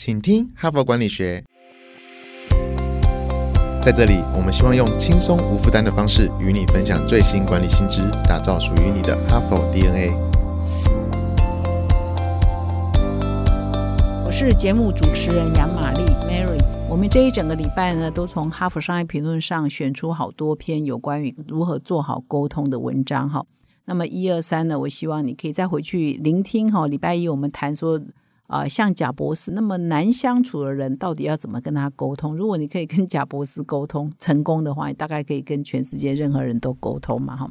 [0.00, 1.42] 请听哈佛管理学。
[3.82, 10.12] 在这里，我们希望用轻松无负担的方式与你分享最新管理新知，打造属于你的哈佛 DNA。
[14.24, 16.62] 我是节目主持人杨玛丽 Mary。
[16.88, 23.44] 我们这一整个礼拜呢，都从《哈佛商业评论》上选出好多篇有关于如何做好沟通的文章哈。
[23.86, 26.86] 那么一二三呢，我希望你可以再回去聆听哈。
[26.86, 28.00] 礼拜一我们谈说。
[28.48, 32.34] 啊，像贾博士那么难相处的人，到底要怎么跟他沟通？
[32.34, 37.48] 如果你可以跟贾博士沟通成功的话，你大概可以跟全世界任何人都沟通嘛，哈。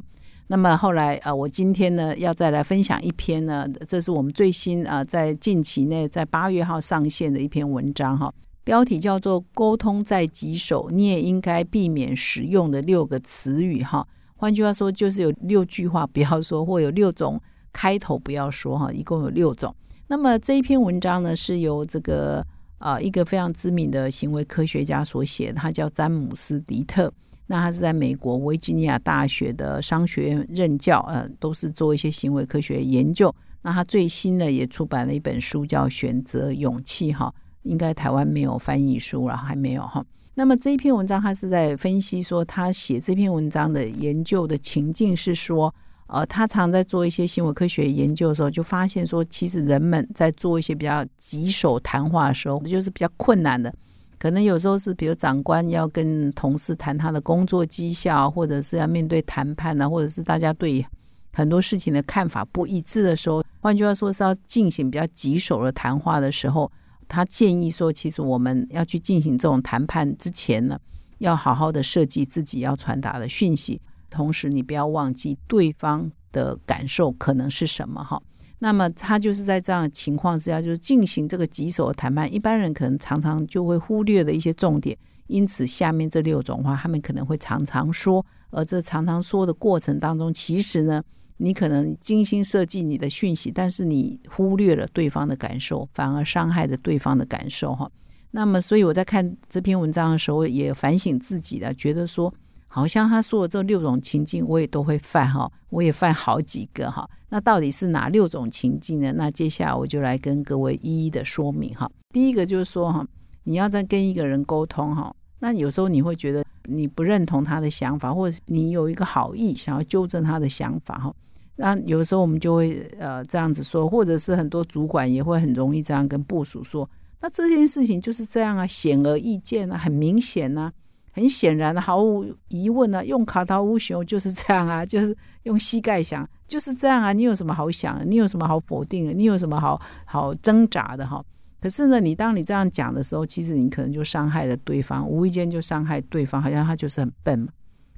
[0.48, 14.04] 那么后来啊，我今天呢要再来分享一篇呢，这是我们最新啊，在近期内在八月号上线的一篇文章哈，标题叫做“沟通在棘手，你也应该避免使用的六个词语”哈。
[14.34, 17.40] 换句话说，就是有六句话不要说，或有六种
[17.72, 19.72] 开头不要说哈，一共有六种。
[20.10, 22.44] 那么这一篇文章呢，是由这个
[22.78, 27.12] 啊一个非常知名的行为科学家所写，他叫詹姆斯·迪特。
[27.46, 33.34] 那他是在美国维吉尼亚大学的商学院任教，呃，都是做一些行为科学研究。
[33.62, 40.04] 那他最新的也出版了一本书，叫《选择勇气》哈，应该台湾没有翻译书了，还没有哈。
[40.34, 45.74] 那么这一篇文章，他是在分析说，他写这篇文章的研究的情境是说。
[46.08, 53.72] 呃，他常在做一些行为科学研究的时候，就发现说，其实人们在做一些比较棘手谈话的时候，就是比较困难的。
[54.18, 60.84] 可能有时候是，比如长官要跟同事谈他的工作绩效，或者是要面对谈判呢，或者是大家对
[61.32, 66.72] 很多事情的看法不一致的时候，换句话说是要进行比较棘手的谈话的时候，
[67.06, 70.78] 他建议说，其实我们要去进行这种谈判之前呢，
[71.18, 73.80] 要好好的设计自己要传达的讯息。
[74.10, 78.20] 同时，你不要忘记对方的感受可能是什么哈。
[78.60, 82.32] 那么，他就是在这样情况之下，就是进行这个棘手的谈判。
[82.32, 84.98] 一般人可能常常就会忽略的一些重点，
[85.28, 88.26] 因此下面这六种话，他们可能会常常说。
[88.50, 91.00] 而这常常说的过程当中，其实呢，
[91.36, 97.88] 你可能精心设计你的讯息，但是你忽略了对方的感受，反而伤害了对方的感受哈。
[98.32, 102.34] 那么，所以我在看这篇文章的时候，也反省自己的，觉得说。
[102.68, 107.08] 好像他说的这六种情境，我也都会犯哈，我也犯好几个哈。
[107.30, 109.12] 那到底是哪六种情境呢？
[109.16, 111.90] 那接下来我就来跟各位一一的说明哈。
[112.10, 113.06] 第一个就是说哈，
[113.44, 121.14] 你要在跟一个人沟通哈，那有时候你会觉得你不认同他的想法，或者你有一个好意想要纠正他的想法哈。
[121.56, 126.88] 那有时候我们就会呃这样子说，或者是很多主管也会很容易这样跟部署说，
[127.20, 130.70] 那这件事情就是这样啊，显而易见啊，很明显呐。
[131.18, 137.12] 很显然，毫无疑问呢，用卡塔乌熊就是这样啊，就是用膝盖想就是这样啊。
[137.12, 138.08] 你有什么好想？
[138.08, 139.12] 你有什么好否定？
[139.18, 141.20] 你有什么好好挣扎的哈？
[141.60, 147.48] 可是呢，你当你这样讲的时候，其实你可能就伤害了对方，无意间就伤害对方，好像他就是很笨嘛，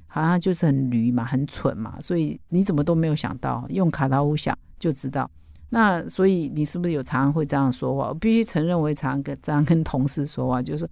[0.07, 1.97] 好像就是很驴嘛，很蠢嘛。
[2.01, 5.29] 所以你怎么都没有想到用卡塔乌想就知道。
[5.69, 8.07] 那所以你是不是有常常会这样说话？
[8.07, 10.89] 我必须承认，我常跟这样跟同事说话，就是。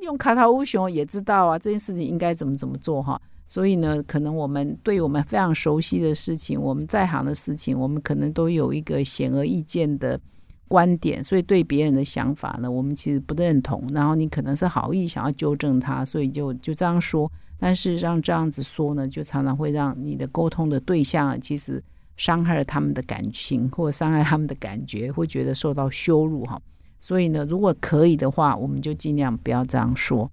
[0.00, 3.20] 用卡塔乌熊也知道啊，这件事情应该怎么怎么做哈。
[3.46, 10.20] 所以呢，可能我们对我们非常熟悉的事情，我们在行的事情，我们可能都有一个显而易见的
[10.66, 11.22] 观点。
[11.22, 13.88] 所以对别人的想法呢，我们其实不认同。
[13.92, 17.30] 然后你可能是好意想要纠正他，所以就就这样说。
[17.58, 21.82] 但是让这样子说呢，就常常会让你的沟通的对象其实
[22.16, 26.60] 伤害了他们的感情，或者伤害他们的感觉，会觉得受到羞辱哈。
[27.00, 30.30] 所以呢，如果可以的话，我们就尽量不要这样说。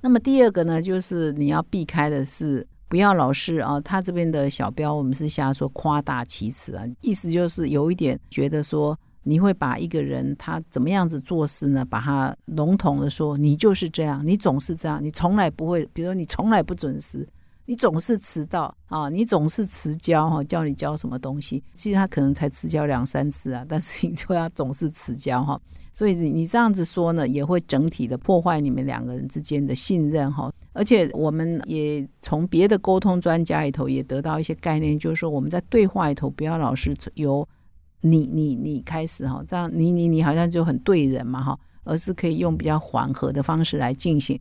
[0.00, 17.28] 那么第二个呢，就是你要避开的是，不要老是啊，他这边的小标我们是瞎说，夸大其词啊，意思就是有一点觉得说，你会把一个人他怎么样子做事呢，把他笼统的说，你就是这样，你总是这样，你从来不会，比如说你从来不准时。
[17.72, 19.08] 你总是迟到啊！
[19.08, 21.64] 你总是迟交哈，叫你交什么东西？
[21.74, 25.58] 其实他可能才迟交两三次啊，但是你说他总是迟交哈，
[25.94, 30.52] 所以你你这样子说呢，也会整体的破坏你们两个人之间的信任哈。
[30.74, 37.48] 而且我们也从别的沟通专家里头也得到一些概念，就是说我们在对话里头不要老是由
[38.02, 44.38] 你你你开始哈，这样你你你好像就很对人嘛哈，而是可以用比较缓和的方式来进行。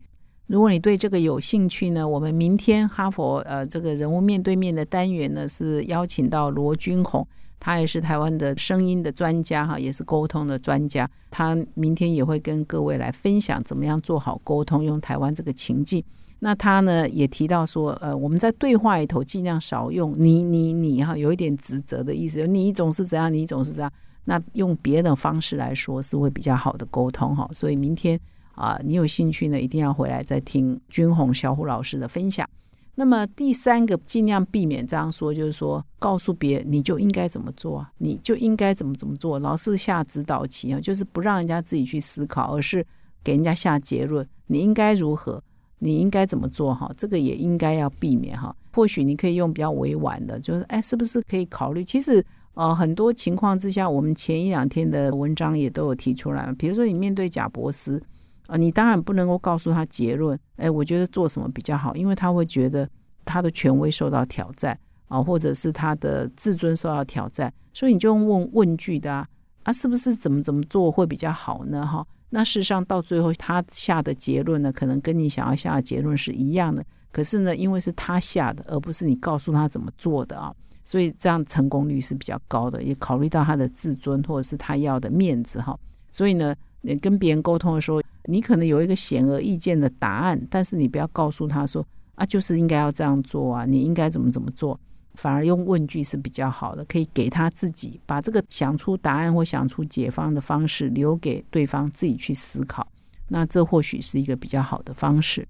[0.48, 7.26] 如果你对这个有兴趣呢，我们明天哈佛呃这个人物面对面的单元呢是邀请到罗君红，
[7.60, 11.10] 他也是台湾的声音的专家哈，也是沟通的专家。
[11.30, 16.04] 他明天也会跟各位来分享怎么样做好沟通，用台湾这个情境。
[16.40, 23.90] 那他呢也提到说，呃，我们在对话里头尽量少用你你你哈，有一点指责的意思，你总是怎样，你总是这样。
[24.26, 27.48] 那用别的方式来说是会比较好的沟通哈。
[27.54, 28.20] 所以明天
[28.56, 32.48] 啊，你有兴趣呢，一定要回来再听君红小虎老师的分享。
[32.96, 42.86] 那么第三个，尽量避免这样说，就是说告诉别人你就应该怎么做，你就应该怎么怎么做，老是下指导棋啊，就是不让人家自己去思考，而是
[43.24, 45.42] 给人家下结论，你应该如何，
[45.80, 48.54] 你应该怎么做哈，这个也应该要避免哈。
[48.74, 51.86] 或许你可以用比较委婉的，就是哎，是不是可以考虑？
[51.86, 52.24] 其实
[52.56, 58.04] 呃，很多情况之下，我们前一两天的文章也都有提出来，比如说你面对贾博斯。
[58.52, 60.38] 啊，你当然不能够告诉他结论。
[60.58, 62.88] 哎，我觉得做什么比较好，因为他会觉得
[63.24, 64.78] 他的权威受到挑战
[65.08, 69.26] 啊，或者是他的自尊受到挑战，所以你就用问问句的啊，
[69.64, 71.88] 啊，是不是怎么怎么做会比较好呢？
[71.88, 76.84] 哈，那事实上到最后他下的结论呢，可能跟你想要下的结论是一样的，
[77.14, 85.80] 可是呢，因为是他下的，而不是你告诉他怎么做的啊，所以这样成功率是比较高的，也考虑到他的自尊或者是他要的面子哈，
[86.12, 86.54] 所以呢。
[86.82, 91.86] 你跟别人沟通的时候，你可能有一个显而易见的答案，但是你不要告诉他说
[92.16, 94.80] 啊，就是应该要这样做啊，你应该怎么怎么做，
[95.14, 102.88] 反而用问句是比较好的，可以给他自己把这个想出答案或想出解方的方式留给对方自己去思考，
[103.28, 105.48] 那这或许是一个比较好的方式。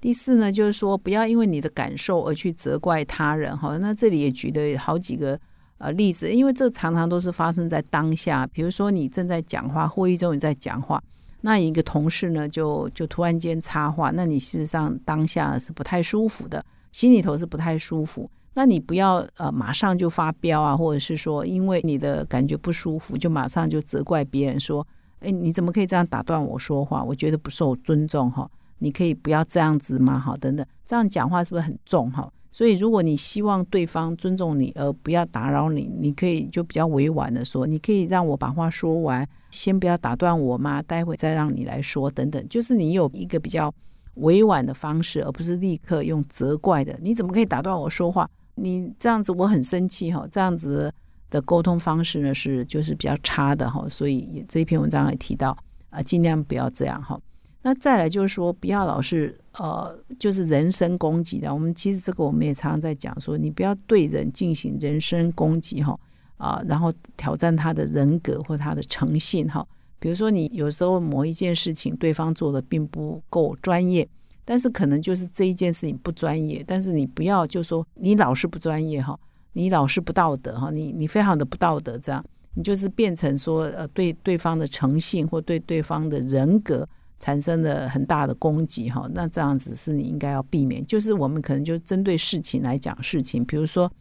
[0.00, 3.76] 第四呢，就是说不要因为你的感受而去责怪他人哈。
[3.76, 5.38] 那这里也举的好几个。
[5.80, 8.46] 呃，例子，因为这常常都是发生在当下。
[8.48, 11.02] 比如说，你正在讲话，会议中你在讲话，
[11.40, 16.62] 那一个同事呢，就就突然间插话，那你事实上当下是不太舒服的，
[16.92, 18.30] 心里头是不太舒服。
[18.52, 24.86] 那你不要呃马上就发飙啊，或者是说，因为你的感觉不舒服，就马上就责怪别人说，
[25.20, 27.02] 哎，你怎么可以这样打断我说话？
[27.02, 28.46] 我觉得不受尊重哈，
[28.80, 30.18] 你可以不要这样子吗？
[30.18, 32.30] 哈，等等，这样讲话是不是很重哈？
[32.52, 43.72] 所以，如果你希望对方尊重你，而不要打扰你，你可以就比较委婉的说：“你可以让我把话说完，先不要打断我嘛，待会再让你来说。”等等，就是你有一个比较
[44.14, 46.98] 委婉的方式，而不是立刻用责怪的。
[47.00, 48.28] 你怎么可以打断我说话？
[48.56, 50.26] 你这样子我很生气哈！
[50.30, 50.92] 这样子
[51.30, 53.88] 的沟通方式呢，是就是比较差的哈。
[53.88, 55.56] 所以这篇文章也提到
[55.88, 57.18] 啊，尽量不要这样哈。
[57.62, 61.52] 那再来就是说，不要老是呃，就是人身攻击的。
[61.52, 65.94] 我们其实这个我们也常常在讲说，你不要对人进行人身攻击哈
[66.38, 69.66] 啊，然后挑战他的人格或他的诚信哈。
[69.98, 74.08] 比如说，你有时候某一件事情对方做的并不够专业，
[74.42, 79.14] 但是可能就是这一件事情不专业，但是你不要就说你老是不专业哈，
[79.52, 82.24] 你老是不道德哈，你你非常的不道德这样，
[82.54, 86.88] 你就是变成说呃对对方的诚信或对对方的人格。
[87.20, 90.84] 产生了很大的攻击哈，那这样子是你应该要避免。
[90.86, 93.92] 就是我们可能就针对事情来讲事情，比如说，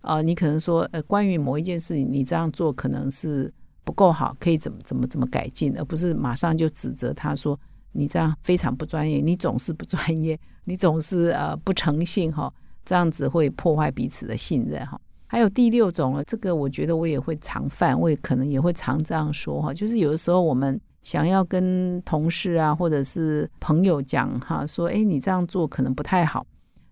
[0.00, 3.52] 呃，你可能说，呃，关于某一件事情，你这样做可能是
[3.84, 7.60] 不够好，可以怎么怎么怎么改进，而不是马上就指责他说
[7.92, 12.50] 你这样非常不专业，你总是不专业， 你总是呃不诚信哈，
[12.86, 14.98] 这样子会破坏彼此的信任哈。
[15.26, 20.80] 还有第六种了，这个我觉得我也会常犯，我也可能也会常这样说哈，就是有的时候我们。
[21.02, 26.46] 想要跟同事啊，或者是朋友讲哈，说哎，你这样做可能不太好。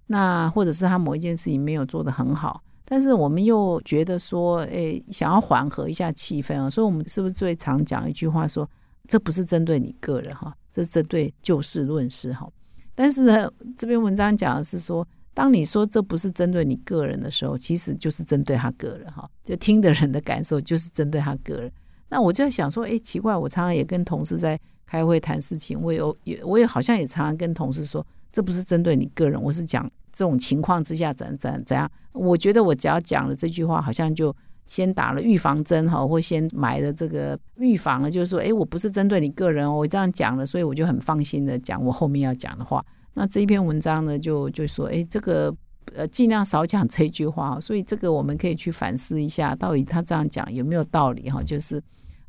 [0.06, 8.68] 那或者是他某一件事情没有做得很好，但是我们又觉得说，哎，想要缓和一下气氛啊，所以我们是不是最常讲一句话说，
[9.06, 12.50] 这不是针对你个人哈，这是针对就事论事哈。
[12.96, 21.72] 但是呢，这篇文章讲的是说，当你说这不是针对你个人的时候，其实就是针对他个人哈，就听的人的感受就是针对他个人。
[22.10, 31.88] 那我就在想说，哎，奇怪，我常常也跟同事在开会谈事情，我有也我也好像也常常跟同事说，这不是针对你个人，我是讲这种情况之下怎怎怎样。
[32.12, 34.34] 我觉得我只要讲了这句话，好像就
[34.66, 42.84] 先打了预防针哈，或先埋了这个预防了，就是说，哎，我不是针对你个人，我这样讲了，所以我就很放心的讲我后面要讲的话。
[43.14, 45.54] 那这一篇文章呢，就就说，哎，这个
[45.94, 51.40] 呃尽量少讲这句话，所以这个我们可以去反思一下，到底他这样讲有没有道理哈？
[51.40, 51.80] 就是。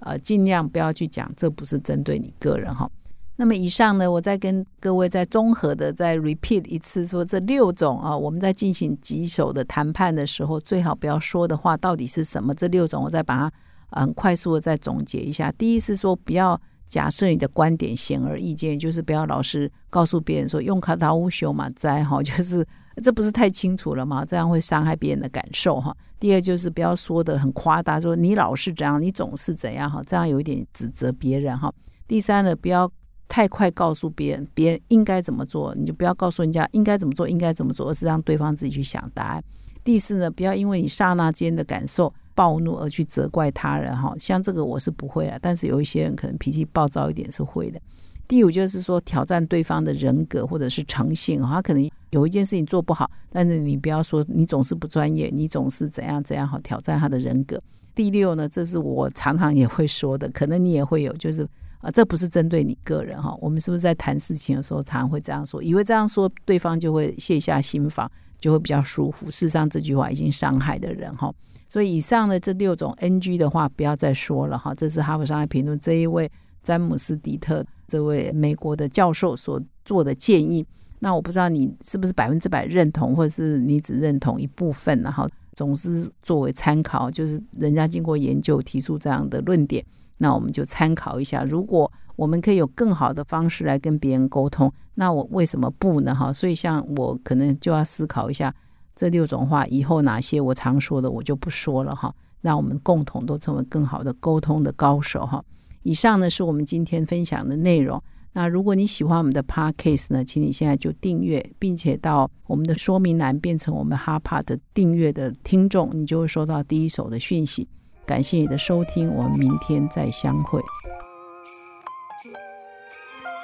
[0.01, 2.89] 呃，尽量不要去讲，这不是针对你个人哈。
[3.35, 12.53] 那么以上呢，我再跟各位再综合的再 repeat 一次，说这六种啊，我们在进行棘手的谈判的时候，最好不要说的话到底是什么？
[12.53, 13.51] 这六种，我再把它
[13.89, 15.51] 很快速的再总结一下。
[15.53, 22.65] 第一是说，不要假设你的观点显而易见，就是不要老是告诉别人说用卡达乌修马灾哈，就是。
[23.01, 24.23] 这不是太清楚了吗？
[24.23, 25.95] 这样会伤害别人的感受哈。
[26.19, 31.73] 第二就是不要说的很夸大，说你老是这样，你总是怎样哈，这样有一点指责别人哈。
[32.07, 32.89] 第三呢，不要
[33.27, 39.43] 太快告诉别人别人应该怎么做，你就不要告诉人家应该怎么做，应该怎么做，而是让对方自己去想答案。
[39.83, 42.13] 第四呢，不要因为你刹那间的感受。
[42.33, 44.15] 暴怒而去责怪他人哈。
[44.17, 47.79] 像这个我是不会的，但是有一些人可能脾气暴躁一点是会的。
[48.25, 57.61] 第五就是说挑战对方的人格或者是诚信，他可能有一件事情做不好，但是你不要说你总是不专业，你总是怎样怎样好挑战他的人格。
[57.93, 61.47] 第六呢，这是我常常也会说的，可能你也会有，就是
[61.79, 63.35] 啊，这不是针对你个人哈。
[63.41, 69.31] 我们是不是在谈事情的时候常常会这样说，以为这样说对方就会卸下心防，就会比较舒服？
[69.31, 71.33] 事实上，这句话已经伤害的人哈。
[71.67, 74.75] 所以以上的这六种 NG 的话不要再说了哈。
[74.75, 76.29] 这是哈佛商业评论这一位
[76.61, 77.65] 詹姆斯迪特。
[77.87, 80.65] 这位美国的教授所做的建议，
[81.03, 89.83] 那我不知道你是不是百分之百认同，或者是你只认同一部分，然后总是作为参考，就是人家经过研究提出这样的论点，
[90.19, 91.43] 那我们就参考一下。
[91.43, 96.13] 如果我们可以有更好的方式来跟别人沟通，那我为什么不呢？
[96.13, 98.53] 哈，所以像我可能就要思考一下
[98.95, 105.43] 这六种话，以后哪些我常说的我就不说了哈，让我们共同都成为更好的沟通的高手哈。
[105.81, 107.99] 以上呢是我们今天分享的内容。
[108.33, 117.67] 那如果你喜欢我们的 Podcast 呢，请你现在就订阅，并且到我们的说明栏变成我们哈帕的订阅的听众，你就会收到第一手的讯息。
[118.05, 120.61] 感谢你的收听，我们明天再相会。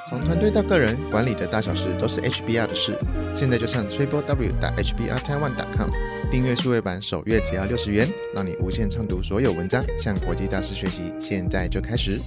[0.10, 2.98] 从团队到个人，管理的大小事都是 HBR 的事。
[3.36, 5.90] 现在就上 Triple W 打 HBR Taiwan 点 com
[6.32, 11.12] 订阅数位版，首月只要六十元，让你无限畅读所有文章，向国际大师学习。
[11.20, 12.22] 现在就开始。